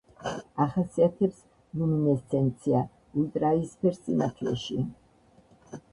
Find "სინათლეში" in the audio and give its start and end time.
4.01-4.83